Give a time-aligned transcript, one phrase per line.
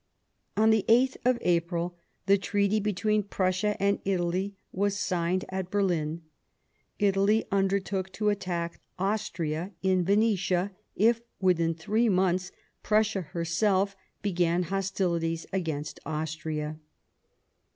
[0.57, 1.95] On the 8th of April
[2.25, 6.23] the treaty between Prussia and Italy was signed at Berlin;
[6.97, 12.51] Italy undertook to attack Austria in Venetia, if, within three months,
[12.81, 16.79] Prussia herself began hostilities against Austria.